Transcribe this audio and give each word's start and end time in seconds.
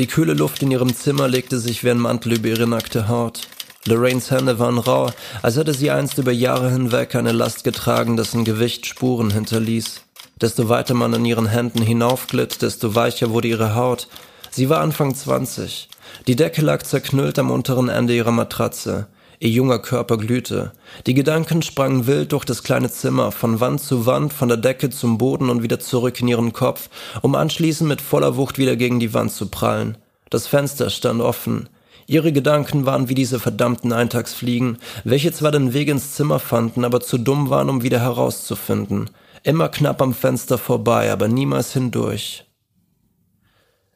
Die 0.00 0.06
kühle 0.06 0.32
Luft 0.32 0.62
in 0.62 0.70
ihrem 0.70 0.94
Zimmer 0.94 1.28
legte 1.28 1.58
sich 1.58 1.84
wie 1.84 1.90
ein 1.90 1.98
Mantel 1.98 2.32
über 2.32 2.48
ihre 2.48 2.66
nackte 2.66 3.08
Haut. 3.08 3.42
Lorraines 3.84 4.30
Hände 4.30 4.58
waren 4.58 4.78
rau, 4.78 5.10
als 5.42 5.56
hätte 5.56 5.74
sie 5.74 5.90
einst 5.90 6.16
über 6.16 6.32
Jahre 6.32 6.70
hinweg 6.70 7.14
eine 7.14 7.32
Last 7.32 7.64
getragen, 7.64 8.16
dessen 8.16 8.46
Gewicht 8.46 8.86
Spuren 8.86 9.28
hinterließ. 9.28 10.00
Desto 10.40 10.70
weiter 10.70 10.94
man 10.94 11.12
an 11.12 11.26
ihren 11.26 11.44
Händen 11.44 11.82
hinaufglitt, 11.82 12.62
desto 12.62 12.94
weicher 12.94 13.28
wurde 13.28 13.48
ihre 13.48 13.74
Haut. 13.74 14.08
Sie 14.50 14.70
war 14.70 14.80
Anfang 14.80 15.14
20. 15.14 15.90
Die 16.26 16.34
Decke 16.34 16.62
lag 16.62 16.82
zerknüllt 16.82 17.38
am 17.38 17.50
unteren 17.50 17.90
Ende 17.90 18.16
ihrer 18.16 18.32
Matratze. 18.32 19.06
Ihr 19.42 19.48
junger 19.48 19.78
Körper 19.78 20.18
glühte. 20.18 20.72
Die 21.06 21.14
Gedanken 21.14 21.62
sprangen 21.62 22.06
wild 22.06 22.32
durch 22.32 22.44
das 22.44 22.62
kleine 22.62 22.90
Zimmer, 22.90 23.32
von 23.32 23.58
Wand 23.58 23.80
zu 23.80 24.04
Wand, 24.04 24.34
von 24.34 24.48
der 24.48 24.58
Decke 24.58 24.90
zum 24.90 25.16
Boden 25.16 25.48
und 25.48 25.62
wieder 25.62 25.80
zurück 25.80 26.20
in 26.20 26.28
ihren 26.28 26.52
Kopf, 26.52 26.90
um 27.22 27.34
anschließend 27.34 27.88
mit 27.88 28.02
voller 28.02 28.36
Wucht 28.36 28.58
wieder 28.58 28.76
gegen 28.76 29.00
die 29.00 29.14
Wand 29.14 29.32
zu 29.32 29.48
prallen. 29.48 29.96
Das 30.28 30.46
Fenster 30.46 30.90
stand 30.90 31.22
offen. 31.22 31.70
Ihre 32.06 32.32
Gedanken 32.32 32.84
waren 32.84 33.08
wie 33.08 33.14
diese 33.14 33.40
verdammten 33.40 33.94
Eintagsfliegen, 33.94 34.76
welche 35.04 35.32
zwar 35.32 35.52
den 35.52 35.72
Weg 35.72 35.88
ins 35.88 36.12
Zimmer 36.12 36.38
fanden, 36.38 36.84
aber 36.84 37.00
zu 37.00 37.16
dumm 37.16 37.48
waren, 37.48 37.70
um 37.70 37.82
wieder 37.82 38.00
herauszufinden. 38.00 39.08
Immer 39.42 39.70
knapp 39.70 40.02
am 40.02 40.12
Fenster 40.12 40.58
vorbei, 40.58 41.10
aber 41.10 41.28
niemals 41.28 41.72
hindurch. 41.72 42.44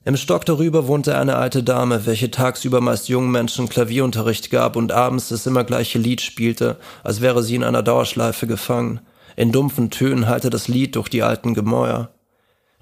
Im 0.06 0.18
Stock 0.18 0.44
darüber 0.44 0.86
wohnte 0.86 1.16
eine 1.16 1.36
alte 1.36 1.62
Dame, 1.62 2.04
welche 2.04 2.30
tagsüber 2.30 2.82
meist 2.82 3.08
jungen 3.08 3.30
Menschen 3.30 3.70
Klavierunterricht 3.70 4.50
gab 4.50 4.76
und 4.76 4.92
abends 4.92 5.30
das 5.30 5.46
immer 5.46 5.64
gleiche 5.64 5.98
Lied 5.98 6.20
spielte, 6.20 6.76
als 7.02 7.22
wäre 7.22 7.42
sie 7.42 7.54
in 7.54 7.64
einer 7.64 7.82
Dauerschleife 7.82 8.46
gefangen. 8.46 9.00
In 9.34 9.50
dumpfen 9.50 9.88
Tönen 9.88 10.28
hallte 10.28 10.50
das 10.50 10.68
Lied 10.68 10.96
durch 10.96 11.08
die 11.08 11.22
alten 11.22 11.54
Gemäuer. 11.54 12.10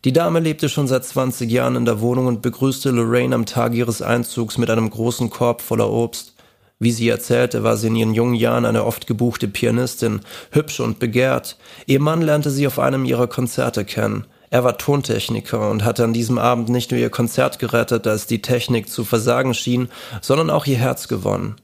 Die 0.04 0.12
Dame 0.12 0.40
lebte 0.40 0.68
schon 0.68 0.88
seit 0.88 1.04
20 1.04 1.48
Jahren 1.48 1.76
in 1.76 1.84
der 1.84 2.00
Wohnung 2.00 2.26
und 2.26 2.42
begrüßte 2.42 2.90
Lorraine 2.90 3.36
am 3.36 3.46
Tag 3.46 3.72
ihres 3.72 4.02
Einzugs 4.02 4.58
mit 4.58 4.68
einem 4.68 4.90
großen 4.90 5.30
Korb 5.30 5.62
voller 5.62 5.90
Obst. 5.92 6.34
Wie 6.80 6.90
sie 6.90 7.08
erzählte, 7.08 7.62
war 7.62 7.76
sie 7.76 7.86
in 7.86 7.94
ihren 7.94 8.14
jungen 8.14 8.34
Jahren 8.34 8.64
eine 8.64 8.84
oft 8.84 9.06
gebuchte 9.06 9.46
Pianistin, 9.46 10.22
hübsch 10.50 10.80
und 10.80 10.98
begehrt. 10.98 11.56
Ihr 11.86 12.00
Mann 12.00 12.20
lernte 12.20 12.50
sie 12.50 12.66
auf 12.66 12.80
einem 12.80 13.04
ihrer 13.04 13.28
Konzerte 13.28 13.84
kennen. 13.84 14.26
Er 14.52 14.64
war 14.64 14.76
Tontechniker 14.76 15.70
und 15.70 15.82
hatte 15.82 16.04
an 16.04 16.12
diesem 16.12 16.36
Abend 16.36 16.68
nicht 16.68 16.90
nur 16.90 17.00
ihr 17.00 17.08
Konzert 17.08 17.58
gerettet, 17.58 18.06
als 18.06 18.26
die 18.26 18.42
Technik 18.42 18.90
zu 18.90 19.02
versagen 19.02 19.54
schien, 19.54 19.88
sondern 20.20 20.50
auch 20.50 20.66
ihr 20.66 20.76
Herz 20.76 21.08
gewonnen. 21.08 21.56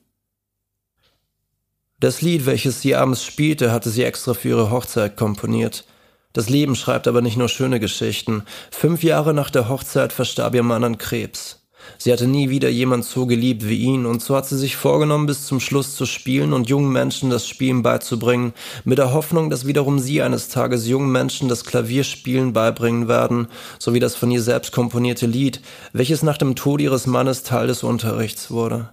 Das 2.01 2.23
Lied, 2.23 2.47
welches 2.47 2.81
sie 2.81 2.97
abends 2.97 3.23
spielte, 3.23 3.73
hatte 3.73 3.91
sie 3.91 4.05
extra 4.05 4.33
für 4.33 4.49
ihre 4.49 4.71
Hochzeit 4.71 5.19
komponiert. 5.19 5.85
Das 6.33 6.49
Leben 6.49 6.75
schreibt 6.75 7.07
aber 7.07 7.21
nicht 7.21 7.37
nur 7.37 7.51
schöne 7.51 7.79
Geschichten. 7.79 8.45
Fünf 8.71 9.03
Jahre 9.03 9.35
nach 9.35 9.51
der 9.51 9.69
Hochzeit 9.69 10.15
verstarb 10.15 10.55
ihr 10.55 10.63
Mann 10.63 10.83
an 10.83 10.97
Krebs. 10.97 11.68
Sie 11.97 12.13
hatte 12.13 12.27
nie 12.27 12.51
wieder 12.51 12.69
jemand 12.69 13.05
so 13.05 13.27
geliebt 13.27 13.67
wie 13.69 13.79
ihn, 13.79 14.07
und 14.07 14.23
so 14.23 14.37
hat 14.37 14.47
sie 14.47 14.59
sich 14.59 14.77
vorgenommen, 14.77 15.27
bis 15.27 15.47
zum 15.47 15.61
Schluss 15.61 15.95
zu 15.95 16.07
spielen 16.07 16.53
und 16.53 16.69
jungen 16.69 16.93
Menschen 16.93 17.31
das 17.31 17.47
Spielen 17.47 17.83
beizubringen, 17.83 18.53
mit 18.85 18.99
der 18.99 19.13
Hoffnung, 19.13 19.51
dass 19.51 19.67
wiederum 19.67 19.99
sie 19.99 20.23
eines 20.23 20.49
Tages 20.49 20.87
jungen 20.87 21.11
Menschen 21.11 21.49
das 21.49 21.65
Klavierspielen 21.65 22.53
beibringen 22.53 23.09
werden, 23.09 23.49
sowie 23.79 24.01
das 24.01 24.15
von 24.15 24.31
ihr 24.31 24.43
selbst 24.43 24.73
komponierte 24.73 25.27
Lied, 25.27 25.61
welches 25.93 26.23
nach 26.23 26.39
dem 26.39 26.55
Tod 26.55 26.81
ihres 26.81 27.07
Mannes 27.07 27.43
Teil 27.43 27.67
des 27.67 27.83
Unterrichts 27.83 28.51
wurde. 28.51 28.91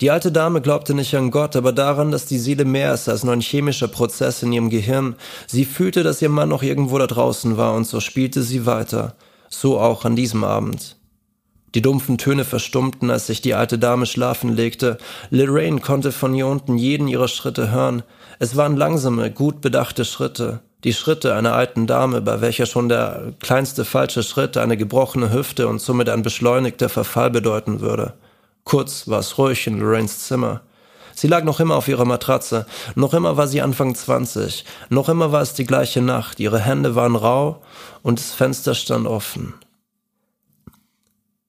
Die 0.00 0.10
alte 0.10 0.32
Dame 0.32 0.60
glaubte 0.60 0.92
nicht 0.92 1.14
an 1.14 1.30
Gott, 1.30 1.54
aber 1.54 1.72
daran, 1.72 2.10
dass 2.10 2.26
die 2.26 2.38
Seele 2.38 2.64
mehr 2.64 2.92
ist 2.92 3.08
als 3.08 3.22
nur 3.22 3.32
ein 3.32 3.40
chemischer 3.40 3.86
Prozess 3.86 4.42
in 4.42 4.52
ihrem 4.52 4.68
Gehirn. 4.68 5.14
Sie 5.46 5.64
fühlte, 5.64 6.02
dass 6.02 6.20
ihr 6.20 6.28
Mann 6.28 6.48
noch 6.48 6.62
irgendwo 6.62 6.98
da 6.98 7.06
draußen 7.06 7.56
war, 7.56 7.74
und 7.74 7.86
so 7.86 8.00
spielte 8.00 8.42
sie 8.42 8.66
weiter. 8.66 9.14
So 9.48 9.78
auch 9.78 10.04
an 10.04 10.16
diesem 10.16 10.42
Abend. 10.42 10.96
Die 11.74 11.82
dumpfen 11.82 12.18
Töne 12.18 12.44
verstummten, 12.44 13.10
als 13.10 13.26
sich 13.26 13.40
die 13.40 13.54
alte 13.54 13.78
Dame 13.78 14.06
schlafen 14.06 14.54
legte. 14.54 14.98
Lorraine 15.30 15.80
konnte 15.80 16.12
von 16.12 16.32
hier 16.32 16.46
unten 16.46 16.78
jeden 16.78 17.08
ihrer 17.08 17.28
Schritte 17.28 17.72
hören. 17.72 18.04
Es 18.38 18.56
waren 18.56 18.76
langsame, 18.76 19.30
gut 19.30 19.60
bedachte 19.60 20.04
Schritte. 20.04 20.60
Die 20.84 20.92
Schritte 20.92 21.34
einer 21.34 21.54
alten 21.54 21.86
Dame, 21.86 22.20
bei 22.20 22.40
welcher 22.40 22.66
schon 22.66 22.88
der 22.88 23.32
kleinste 23.40 23.84
falsche 23.84 24.22
Schritt 24.22 24.56
eine 24.56 24.76
gebrochene 24.76 25.32
Hüfte 25.32 25.66
und 25.66 25.80
somit 25.80 26.08
ein 26.08 26.22
beschleunigter 26.22 26.88
Verfall 26.88 27.30
bedeuten 27.30 27.80
würde. 27.80 28.12
Kurz 28.64 29.08
war 29.08 29.20
es 29.20 29.36
ruhig 29.38 29.66
in 29.66 29.80
Lorraines 29.80 30.26
Zimmer. 30.26 30.60
Sie 31.14 31.26
lag 31.26 31.44
noch 31.44 31.60
immer 31.60 31.76
auf 31.76 31.88
ihrer 31.88 32.04
Matratze, 32.04 32.66
noch 32.96 33.14
immer 33.14 33.36
war 33.36 33.46
sie 33.46 33.62
Anfang 33.62 33.94
20, 33.94 34.64
noch 34.90 35.08
immer 35.08 35.30
war 35.30 35.42
es 35.42 35.54
die 35.54 35.64
gleiche 35.64 36.02
Nacht, 36.02 36.40
ihre 36.40 36.58
Hände 36.58 36.96
waren 36.96 37.14
rau 37.14 37.62
und 38.02 38.18
das 38.18 38.32
Fenster 38.32 38.74
stand 38.74 39.06
offen. 39.06 39.54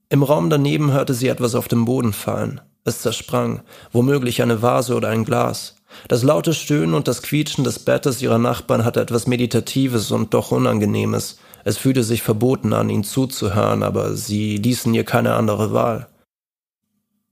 Im 0.10 0.24
Raum 0.24 0.50
daneben 0.50 0.92
hörte 0.92 1.14
sie 1.14 1.28
etwas 1.28 1.56
auf 1.56 1.68
dem 1.68 1.86
Boden 1.86 2.14
fallen. 2.14 2.62
Es 2.84 3.02
zersprang, 3.02 3.62
womöglich 3.92 4.42
eine 4.42 4.62
Vase 4.62 4.96
oder 4.96 5.10
ein 5.10 5.26
Glas. 5.26 5.76
Das 6.08 6.22
laute 6.22 6.54
Stöhnen 6.54 6.94
und 6.94 7.08
das 7.08 7.24
Quietschen 7.24 7.64
des 7.64 7.80
Bettes 7.80 8.22
ihrer 8.22 8.38
Nachbarn 8.38 8.86
hatte 8.86 9.02
etwas 9.02 9.26
Meditatives 9.26 10.12
und 10.12 10.34
doch 10.34 10.52
Unangenehmes. 10.52 11.40
Es 11.64 11.78
fühlte 11.78 12.04
sich 12.04 12.22
verboten 12.22 12.74
an, 12.74 12.90
ihnen 12.90 13.04
zuzuhören, 13.04 13.82
aber 13.82 14.16
sie 14.16 14.58
ließen 14.58 14.94
ihr 14.94 15.04
keine 15.04 15.34
andere 15.34 15.74
Wahl. 15.74 16.08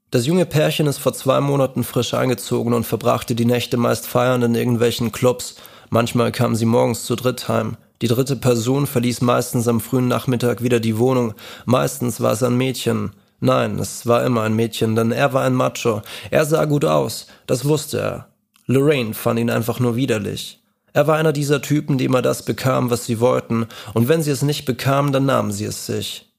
Das 0.09 0.25
junge 0.25 0.45
Pärchen 0.47 0.87
ist 0.87 0.97
vor 0.97 1.13
zwei 1.13 1.39
Monaten 1.39 1.83
frisch 1.83 2.15
eingezogen 2.15 2.73
und 2.73 2.85
verbrachte 2.85 3.35
die 3.35 3.45
Nächte 3.45 3.77
meist 3.77 4.07
feiernd 4.07 4.43
in 4.43 4.55
irgendwelchen 4.55 5.11
Clubs. 5.11 5.55
Manchmal 5.89 6.31
kamen 6.31 6.55
sie 6.55 6.65
morgens 6.65 7.05
zu 7.05 7.15
dritt 7.15 7.47
heim. 7.47 7.77
Die 8.03 8.09
dritte 8.09 8.35
Person 8.35 8.85
verließ 8.85 9.21
meistens 9.21 9.65
am 9.69 9.79
frühen 9.79 10.09
Nachmittag 10.09 10.61
wieder 10.61 10.81
die 10.81 10.97
Wohnung. 10.97 11.35
Meistens 11.63 12.19
war 12.19 12.33
es 12.33 12.43
ein 12.43 12.57
Mädchen. 12.57 13.11
Nein, 13.39 13.79
es 13.79 14.05
war 14.05 14.25
immer 14.25 14.41
ein 14.41 14.57
Mädchen, 14.57 14.97
denn 14.97 15.13
er 15.13 15.31
war 15.31 15.45
ein 15.45 15.53
Macho. 15.53 16.01
Er 16.29 16.43
sah 16.43 16.65
gut 16.65 16.83
aus, 16.83 17.27
das 17.47 17.63
wusste 17.63 18.01
er. 18.01 18.27
Lorraine 18.65 19.13
fand 19.13 19.39
ihn 19.39 19.49
einfach 19.49 19.79
nur 19.79 19.95
widerlich. 19.95 20.61
Er 20.91 21.07
war 21.07 21.15
einer 21.15 21.31
dieser 21.31 21.61
Typen, 21.61 21.97
die 21.97 22.03
immer 22.03 22.21
das 22.21 22.43
bekamen, 22.43 22.89
was 22.89 23.05
sie 23.05 23.21
wollten, 23.21 23.67
und 23.93 24.09
wenn 24.09 24.21
sie 24.21 24.31
es 24.31 24.41
nicht 24.41 24.65
bekamen, 24.65 25.13
dann 25.13 25.25
nahmen 25.25 25.53
sie 25.53 25.63
es 25.63 25.85
sich. 25.85 26.29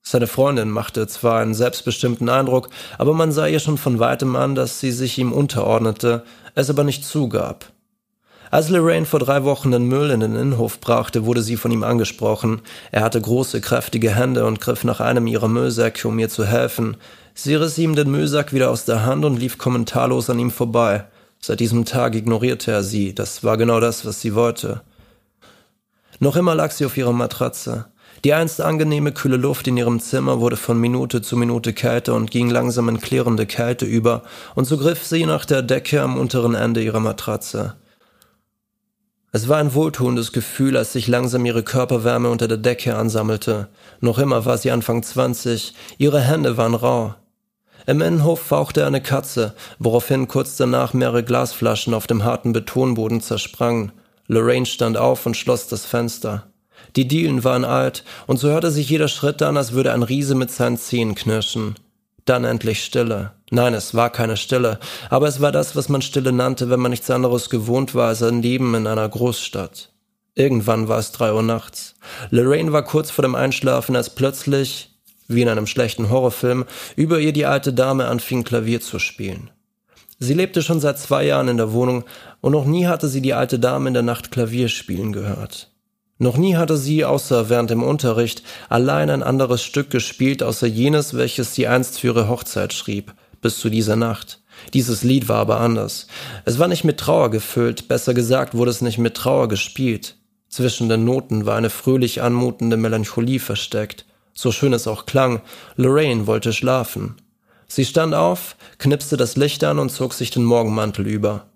Seine 0.00 0.26
Freundin 0.26 0.70
machte 0.70 1.06
zwar 1.06 1.40
einen 1.40 1.52
selbstbestimmten 1.52 2.30
Eindruck, 2.30 2.70
aber 2.96 3.12
man 3.12 3.30
sah 3.30 3.46
ihr 3.46 3.60
schon 3.60 3.76
von 3.76 3.98
weitem 3.98 4.36
an, 4.36 4.54
dass 4.54 4.80
sie 4.80 4.90
sich 4.90 5.18
ihm 5.18 5.34
unterordnete, 5.34 6.24
es 6.54 6.70
aber 6.70 6.82
nicht 6.82 7.04
zugab. 7.04 7.70
Als 8.52 8.68
Lorraine 8.68 9.06
vor 9.06 9.20
drei 9.20 9.44
Wochen 9.44 9.70
den 9.70 9.86
Müll 9.86 10.10
in 10.10 10.18
den 10.18 10.34
Innenhof 10.34 10.80
brachte, 10.80 11.24
wurde 11.24 11.40
sie 11.40 11.56
von 11.56 11.70
ihm 11.70 11.84
angesprochen. 11.84 12.62
Er 12.90 13.02
hatte 13.02 13.20
große, 13.20 13.60
kräftige 13.60 14.16
Hände 14.16 14.44
und 14.44 14.60
griff 14.60 14.82
nach 14.82 14.98
einem 14.98 15.28
ihrer 15.28 15.46
Müllsäcke, 15.46 16.08
um 16.08 16.18
ihr 16.18 16.28
zu 16.28 16.44
helfen. 16.44 16.96
Sie 17.32 17.54
riss 17.54 17.78
ihm 17.78 17.94
den 17.94 18.10
Müllsack 18.10 18.52
wieder 18.52 18.70
aus 18.70 18.84
der 18.84 19.04
Hand 19.06 19.24
und 19.24 19.38
lief 19.38 19.56
kommentarlos 19.56 20.28
an 20.30 20.40
ihm 20.40 20.50
vorbei. 20.50 21.04
Seit 21.38 21.60
diesem 21.60 21.84
Tag 21.84 22.16
ignorierte 22.16 22.72
er 22.72 22.82
sie. 22.82 23.14
Das 23.14 23.44
war 23.44 23.56
genau 23.56 23.78
das, 23.78 24.04
was 24.04 24.20
sie 24.20 24.34
wollte. 24.34 24.82
Noch 26.18 26.34
immer 26.34 26.56
lag 26.56 26.72
sie 26.72 26.84
auf 26.84 26.96
ihrer 26.96 27.12
Matratze. 27.12 27.86
Die 28.24 28.34
einst 28.34 28.60
angenehme, 28.60 29.12
kühle 29.12 29.36
Luft 29.36 29.68
in 29.68 29.76
ihrem 29.76 30.00
Zimmer 30.00 30.40
wurde 30.40 30.56
von 30.56 30.78
Minute 30.78 31.22
zu 31.22 31.36
Minute 31.36 31.72
kälter 31.72 32.14
und 32.14 32.32
ging 32.32 32.50
langsam 32.50 32.88
in 32.88 33.00
klärende 33.00 33.46
Kälte 33.46 33.86
über, 33.86 34.24
und 34.56 34.66
so 34.66 34.76
griff 34.76 35.06
sie 35.06 35.24
nach 35.24 35.46
der 35.46 35.62
Decke 35.62 36.02
am 36.02 36.18
unteren 36.18 36.54
Ende 36.54 36.82
ihrer 36.82 37.00
Matratze. 37.00 37.76
Es 39.32 39.48
war 39.48 39.58
ein 39.58 39.74
wohltuendes 39.74 40.32
Gefühl, 40.32 40.76
als 40.76 40.92
sich 40.92 41.06
langsam 41.06 41.46
ihre 41.46 41.62
Körperwärme 41.62 42.30
unter 42.30 42.48
der 42.48 42.56
Decke 42.56 42.96
ansammelte. 42.96 43.68
Noch 44.00 44.18
immer 44.18 44.44
war 44.44 44.58
sie 44.58 44.72
Anfang 44.72 45.04
20, 45.04 45.74
ihre 45.98 46.20
Hände 46.20 46.56
waren 46.56 46.74
rau. 46.74 47.14
Im 47.86 48.00
Innenhof 48.00 48.40
fauchte 48.40 48.86
eine 48.86 49.00
Katze, 49.00 49.54
woraufhin 49.78 50.26
kurz 50.26 50.56
danach 50.56 50.94
mehrere 50.94 51.22
Glasflaschen 51.22 51.94
auf 51.94 52.08
dem 52.08 52.24
harten 52.24 52.52
Betonboden 52.52 53.20
zersprangen. 53.20 53.92
Lorraine 54.26 54.66
stand 54.66 54.96
auf 54.96 55.24
und 55.26 55.36
schloss 55.36 55.68
das 55.68 55.86
Fenster. 55.86 56.50
Die 56.96 57.06
Dielen 57.06 57.44
waren 57.44 57.64
alt, 57.64 58.04
und 58.26 58.38
so 58.38 58.48
hörte 58.48 58.70
sich 58.70 58.90
jeder 58.90 59.08
Schritt 59.08 59.42
an, 59.42 59.56
als 59.56 59.72
würde 59.72 59.92
ein 59.92 60.02
Riese 60.02 60.34
mit 60.34 60.50
seinen 60.50 60.76
Zehen 60.76 61.14
knirschen. 61.14 61.76
Dann 62.24 62.44
endlich 62.44 62.84
Stille. 62.84 63.32
Nein, 63.50 63.74
es 63.74 63.94
war 63.94 64.10
keine 64.10 64.36
Stille, 64.36 64.78
aber 65.08 65.26
es 65.26 65.40
war 65.40 65.52
das, 65.52 65.74
was 65.74 65.88
man 65.88 66.02
Stille 66.02 66.32
nannte, 66.32 66.70
wenn 66.70 66.80
man 66.80 66.90
nichts 66.90 67.10
anderes 67.10 67.50
gewohnt 67.50 67.94
war 67.94 68.08
als 68.08 68.22
ein 68.22 68.42
Leben 68.42 68.74
in 68.74 68.86
einer 68.86 69.08
Großstadt. 69.08 69.90
Irgendwann 70.34 70.88
war 70.88 70.98
es 70.98 71.12
drei 71.12 71.32
Uhr 71.32 71.42
nachts. 71.42 71.94
Lorraine 72.30 72.72
war 72.72 72.84
kurz 72.84 73.10
vor 73.10 73.22
dem 73.22 73.34
Einschlafen, 73.34 73.96
als 73.96 74.14
plötzlich, 74.14 74.96
wie 75.26 75.42
in 75.42 75.48
einem 75.48 75.66
schlechten 75.66 76.10
Horrorfilm, 76.10 76.64
über 76.96 77.18
ihr 77.18 77.32
die 77.32 77.46
alte 77.46 77.72
Dame 77.72 78.06
anfing, 78.06 78.44
Klavier 78.44 78.80
zu 78.80 78.98
spielen. 78.98 79.50
Sie 80.18 80.34
lebte 80.34 80.62
schon 80.62 80.80
seit 80.80 80.98
zwei 80.98 81.24
Jahren 81.24 81.48
in 81.48 81.56
der 81.56 81.72
Wohnung 81.72 82.04
und 82.40 82.52
noch 82.52 82.66
nie 82.66 82.86
hatte 82.86 83.08
sie 83.08 83.22
die 83.22 83.34
alte 83.34 83.58
Dame 83.58 83.88
in 83.88 83.94
der 83.94 84.02
Nacht 84.02 84.30
Klavier 84.30 84.68
spielen 84.68 85.12
gehört. 85.12 85.70
Noch 86.22 86.36
nie 86.36 86.56
hatte 86.56 86.76
sie, 86.76 87.06
außer 87.06 87.48
während 87.48 87.70
dem 87.70 87.82
Unterricht, 87.82 88.42
allein 88.68 89.08
ein 89.08 89.22
anderes 89.22 89.62
Stück 89.62 89.88
gespielt, 89.88 90.42
außer 90.42 90.66
jenes, 90.66 91.16
welches 91.16 91.54
sie 91.54 91.66
einst 91.66 91.98
für 91.98 92.08
ihre 92.08 92.28
Hochzeit 92.28 92.74
schrieb, 92.74 93.14
bis 93.40 93.58
zu 93.58 93.70
dieser 93.70 93.96
Nacht. 93.96 94.42
Dieses 94.74 95.02
Lied 95.02 95.30
war 95.30 95.38
aber 95.38 95.60
anders. 95.60 96.08
Es 96.44 96.58
war 96.58 96.68
nicht 96.68 96.84
mit 96.84 97.00
Trauer 97.00 97.30
gefüllt, 97.30 97.88
besser 97.88 98.12
gesagt 98.12 98.54
wurde 98.54 98.70
es 98.70 98.82
nicht 98.82 98.98
mit 98.98 99.16
Trauer 99.16 99.48
gespielt. 99.48 100.16
Zwischen 100.50 100.90
den 100.90 101.06
Noten 101.06 101.46
war 101.46 101.56
eine 101.56 101.70
fröhlich 101.70 102.20
anmutende 102.20 102.76
Melancholie 102.76 103.40
versteckt. 103.40 104.04
So 104.34 104.52
schön 104.52 104.74
es 104.74 104.86
auch 104.86 105.06
klang, 105.06 105.40
Lorraine 105.76 106.26
wollte 106.26 106.52
schlafen. 106.52 107.16
Sie 107.66 107.86
stand 107.86 108.14
auf, 108.14 108.56
knipste 108.76 109.16
das 109.16 109.36
Licht 109.36 109.64
an 109.64 109.78
und 109.78 109.88
zog 109.88 110.12
sich 110.12 110.30
den 110.30 110.44
Morgenmantel 110.44 111.06
über. 111.06 111.49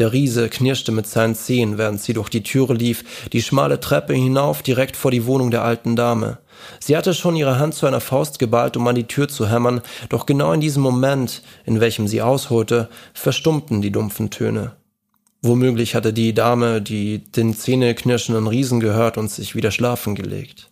Der 0.00 0.12
Riese 0.12 0.48
knirschte 0.48 0.90
mit 0.90 1.06
seinen 1.06 1.36
Zehen, 1.36 1.78
während 1.78 2.02
sie 2.02 2.14
durch 2.14 2.28
die 2.28 2.42
Türe 2.42 2.74
lief, 2.74 3.28
die 3.32 3.42
schmale 3.42 3.78
Treppe 3.78 4.12
hinauf 4.12 4.62
direkt 4.62 4.96
vor 4.96 5.12
die 5.12 5.24
Wohnung 5.24 5.52
der 5.52 5.62
alten 5.62 5.94
Dame. 5.94 6.38
Sie 6.80 6.96
hatte 6.96 7.14
schon 7.14 7.36
ihre 7.36 7.60
Hand 7.60 7.74
zu 7.74 7.86
einer 7.86 8.00
Faust 8.00 8.40
geballt, 8.40 8.76
um 8.76 8.88
an 8.88 8.96
die 8.96 9.06
Tür 9.06 9.28
zu 9.28 9.48
hämmern, 9.48 9.82
doch 10.08 10.26
genau 10.26 10.52
in 10.52 10.60
diesem 10.60 10.82
Moment, 10.82 11.42
in 11.64 11.78
welchem 11.78 12.08
sie 12.08 12.22
ausholte, 12.22 12.88
verstummten 13.12 13.82
die 13.82 13.92
dumpfen 13.92 14.30
Töne. 14.30 14.72
Womöglich 15.42 15.94
hatte 15.94 16.12
die 16.12 16.34
Dame, 16.34 16.82
die 16.82 17.18
den 17.18 17.54
zähneknirschenden 17.54 18.48
Riesen 18.48 18.80
gehört 18.80 19.16
und 19.16 19.30
sich 19.30 19.54
wieder 19.54 19.70
schlafen 19.70 20.16
gelegt. 20.16 20.70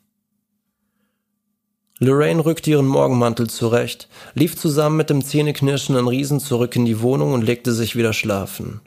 Lorraine 2.00 2.44
rückte 2.44 2.70
ihren 2.70 2.86
Morgenmantel 2.86 3.48
zurecht, 3.48 4.08
lief 4.34 4.56
zusammen 4.56 4.96
mit 4.96 5.10
dem 5.10 5.22
zähneknirschenden 5.22 6.08
Riesen 6.08 6.40
zurück 6.40 6.74
in 6.74 6.86
die 6.86 7.00
Wohnung 7.00 7.34
und 7.34 7.42
legte 7.42 7.72
sich 7.72 7.94
wieder 7.94 8.12
schlafen. 8.12 8.80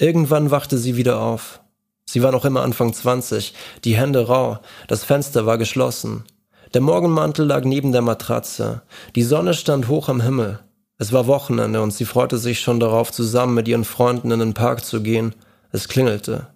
Irgendwann 0.00 0.50
wachte 0.50 0.78
sie 0.78 0.96
wieder 0.96 1.20
auf. 1.20 1.60
Sie 2.06 2.22
war 2.22 2.32
noch 2.32 2.46
immer 2.46 2.62
Anfang 2.62 2.94
20, 2.94 3.52
die 3.84 3.96
Hände 3.96 4.26
rau, 4.28 4.58
das 4.88 5.04
Fenster 5.04 5.44
war 5.44 5.58
geschlossen. 5.58 6.24
Der 6.72 6.80
Morgenmantel 6.80 7.44
lag 7.44 7.64
neben 7.64 7.92
der 7.92 8.00
Matratze. 8.00 8.80
Die 9.14 9.22
Sonne 9.22 9.52
stand 9.52 9.88
hoch 9.88 10.08
am 10.08 10.22
Himmel. 10.22 10.58
Es 10.96 11.12
war 11.12 11.26
Wochenende 11.26 11.82
und 11.82 11.90
sie 11.90 12.06
freute 12.06 12.38
sich 12.38 12.60
schon 12.60 12.80
darauf, 12.80 13.12
zusammen 13.12 13.52
mit 13.52 13.68
ihren 13.68 13.84
Freunden 13.84 14.30
in 14.30 14.40
den 14.40 14.54
Park 14.54 14.86
zu 14.86 15.02
gehen. 15.02 15.34
Es 15.70 15.86
klingelte. 15.86 16.46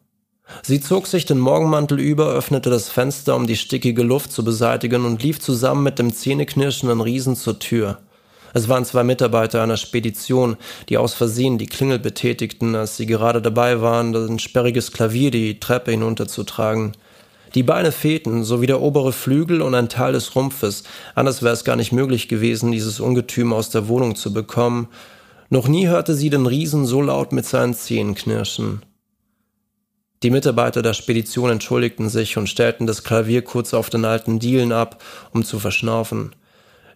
Sie 0.62 0.80
zog 0.80 1.06
sich 1.06 1.26
den 1.26 1.38
Morgenmantel 1.38 2.00
über, 2.00 2.28
öffnete 2.28 2.70
das 2.70 2.88
Fenster, 2.88 3.36
um 3.36 3.46
die 3.46 3.56
stickige 3.56 4.04
Luft 4.04 4.32
zu 4.32 4.42
beseitigen 4.42 5.04
und 5.04 5.22
lief 5.22 5.38
zusammen 5.38 5.82
mit 5.82 5.98
dem 5.98 6.14
zähneknirschenden 6.14 7.02
Riesen 7.02 7.36
zur 7.36 7.58
Tür. 7.58 7.98
Es 8.54 8.68
waren 8.68 8.84
zwei 8.84 9.02
Mitarbeiter 9.02 9.62
einer 9.62 9.76
Spedition, 9.76 10.56
die 10.88 10.96
aus 10.96 11.12
Versehen 11.12 11.58
die 11.58 11.66
Klingel 11.66 11.98
betätigten, 11.98 12.76
als 12.76 12.96
sie 12.96 13.04
gerade 13.04 13.42
dabei 13.42 13.80
waren, 13.80 14.14
ein 14.14 14.38
sperriges 14.38 14.92
Klavier 14.92 15.32
die 15.32 15.58
Treppe 15.58 15.90
hinunterzutragen. 15.90 16.92
Die 17.56 17.64
Beine 17.64 17.90
fehlten, 17.90 18.44
sowie 18.44 18.66
der 18.66 18.80
obere 18.80 19.12
Flügel 19.12 19.60
und 19.60 19.74
ein 19.74 19.88
Teil 19.88 20.12
des 20.12 20.36
Rumpfes. 20.36 20.84
Anders 21.16 21.42
wäre 21.42 21.52
es 21.52 21.64
gar 21.64 21.74
nicht 21.74 21.92
möglich 21.92 22.28
gewesen, 22.28 22.70
dieses 22.70 23.00
Ungetüm 23.00 23.52
aus 23.52 23.70
der 23.70 23.88
Wohnung 23.88 24.14
zu 24.14 24.32
bekommen. 24.32 24.86
Noch 25.50 25.66
nie 25.66 25.88
hörte 25.88 26.14
sie 26.14 26.30
den 26.30 26.46
Riesen 26.46 26.86
so 26.86 27.02
laut 27.02 27.32
mit 27.32 27.46
seinen 27.46 27.74
Zähnen 27.74 28.14
knirschen. 28.14 28.82
Die 30.22 30.30
Mitarbeiter 30.30 30.80
der 30.80 30.94
Spedition 30.94 31.50
entschuldigten 31.50 32.08
sich 32.08 32.36
und 32.36 32.48
stellten 32.48 32.86
das 32.86 33.02
Klavier 33.02 33.42
kurz 33.42 33.74
auf 33.74 33.90
den 33.90 34.04
alten 34.04 34.38
Dielen 34.38 34.70
ab, 34.70 35.02
um 35.32 35.44
zu 35.44 35.58
verschnaufen. 35.58 36.34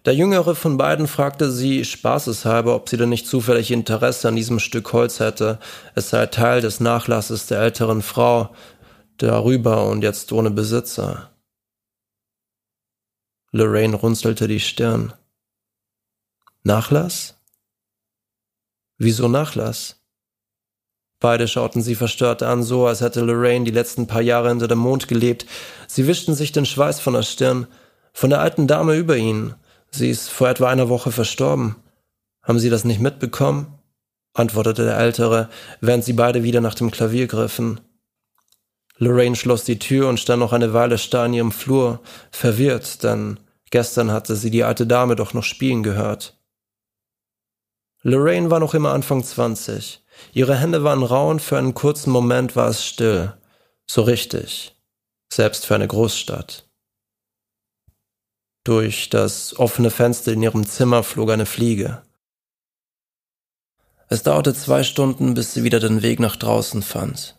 Der 0.09 0.15
jüngere 0.15 0.55
von 0.55 0.79
beiden 0.79 1.07
fragte 1.07 1.51
sie 1.51 1.85
spaßeshalber, 1.85 2.75
ob 2.75 2.89
sie 2.89 2.97
denn 2.97 3.11
nicht 3.11 3.27
zufällig 3.27 3.71
Interesse 3.71 4.29
an 4.29 4.37
diesem 4.37 4.59
Stück 4.59 4.91
Holz 4.95 5.21
hätte. 5.21 5.59
Es 5.95 6.09
sei 6.09 6.25
Teil 6.25 6.63
des 6.63 6.81
Nachlasses 6.81 7.47
der 7.47 7.61
älteren 7.61 8.01
Frau, 8.01 8.55
darüber 9.19 9.87
und 9.87 10.01
jetzt 10.01 10.33
ohne 10.33 10.51
Besitzer. 10.51 11.31
Lorraine 13.53 13.97
runzelte 13.97 14.49
die 14.49 14.61
Stirn. 14.61 15.13
Nachlass? 16.63 17.35
Wieso 18.97 19.29
Nachlass? 19.29 20.03
Beide 21.21 21.47
schauten 21.47 21.83
sie 21.83 21.97
verstört 21.97 22.43
an, 22.43 22.63
so 22.63 22.87
als 22.87 23.03
hätte 23.03 23.21
Lorraine 23.21 23.67
die 23.67 23.73
letzten 23.73 24.07
paar 24.07 24.23
Jahre 24.23 24.49
hinter 24.49 24.69
dem 24.69 24.79
Mond 24.79 25.07
gelebt. 25.07 25.45
Sie 25.87 26.07
wischten 26.07 26.35
sich 26.35 26.51
den 26.51 26.65
Schweiß 26.65 26.99
von 26.99 27.13
der 27.13 27.25
Stirn, 27.25 27.67
von 28.15 28.31
der 28.31 28.41
alten 28.41 28.67
Dame 28.67 28.97
über 28.97 29.19
ihnen, 29.19 29.55
Sie 29.91 30.11
ist 30.11 30.31
vor 30.31 30.49
etwa 30.49 30.69
einer 30.69 30.89
Woche 30.89 31.13
verstorben. 31.13 31.77
Haben 32.43 32.59
Sie 32.59 32.71
das 32.71 32.85
nicht 32.85 33.01
mitbekommen? 33.01 33.79
antwortete 34.35 34.85
der 34.85 34.99
Ältere, 34.99 35.49
während 35.81 36.05
sie 36.05 36.13
beide 36.13 36.43
wieder 36.43 36.61
nach 36.61 36.75
dem 36.75 36.91
Klavier 36.91 37.27
griffen. 37.27 37.81
Lorraine 38.97 39.37
schloss 39.37 39.65
die 39.65 39.79
Tür 39.79 40.09
und 40.09 40.19
stand 40.21 40.41
noch 40.41 40.53
eine 40.53 40.73
Weile 40.73 40.99
starr 40.99 41.27
in 41.27 41.35
ihrem 41.35 41.53
Flur, 41.53 42.01
verwirrt, 42.31 43.03
denn 43.03 43.39
gestern 43.71 44.11
hatte 44.11 44.37
sie 44.37 44.51
die 44.51 44.65
alte 44.65 44.87
Dame 44.87 45.17
doch 45.17 45.35
noch 45.35 45.45
spielen 45.45 45.83
gehört. 45.83 46.37
Lorraine 48.03 48.51
war 48.51 48.61
noch 48.61 48.75
immer 48.75 48.93
Anfang 48.93 49.25
zwanzig. 49.25 50.03
Ihre 50.33 50.57
Hände 50.57 50.85
waren 50.85 51.03
rau 51.03 51.31
und 51.31 51.43
für 51.43 51.59
einen 51.59 51.75
kurzen 51.75 52.11
Moment 52.11 52.57
war 52.57 52.69
es 52.69 52.85
still. 52.85 53.35
So 53.87 54.03
richtig. 54.03 54.77
Selbst 55.33 55.67
für 55.67 55.75
eine 55.75 55.89
Großstadt. 55.89 56.68
Durch 58.69 59.09
das 59.09 59.59
offene 59.59 59.91
Fenster 59.91 60.31
in 60.33 60.43
ihrem 60.43 60.67
Zimmer 60.67 61.03
flog 61.03 61.31
eine 61.31 61.47
Fliege. 61.47 62.03
Es 64.09 64.23
dauerte 64.23 64.53
zwei 64.53 64.83
Stunden, 64.83 65.33
bis 65.33 65.55
sie 65.55 65.65
wieder 65.65 65.81
den 65.81 66.03
Weg 66.03 66.21
nach 66.21 66.37
draußen 66.37 66.83
fand. 66.83 67.38